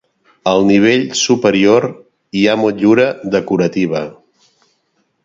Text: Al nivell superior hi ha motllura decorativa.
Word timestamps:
Al 0.51 0.63
nivell 0.69 1.03
superior 1.19 1.85
hi 2.41 2.45
ha 2.53 2.57
motllura 2.63 3.05
decorativa. 3.37 4.03